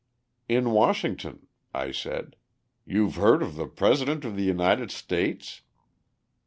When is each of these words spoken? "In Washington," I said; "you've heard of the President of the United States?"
"In 0.49 0.71
Washington," 0.71 1.45
I 1.75 1.91
said; 1.91 2.35
"you've 2.87 3.17
heard 3.17 3.43
of 3.43 3.53
the 3.55 3.67
President 3.67 4.25
of 4.25 4.35
the 4.35 4.41
United 4.41 4.89
States?" 4.89 5.61